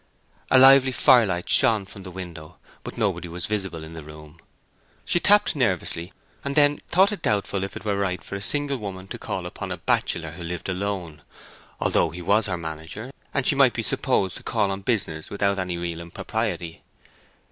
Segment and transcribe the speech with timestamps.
[0.49, 4.39] A lively firelight shone from the window, but nobody was visible in the room.
[5.05, 6.11] She tapped nervously,
[6.43, 9.45] and then thought it doubtful if it were right for a single woman to call
[9.45, 11.21] upon a bachelor who lived alone,
[11.79, 15.59] although he was her manager, and she might be supposed to call on business without
[15.59, 16.81] any real impropriety.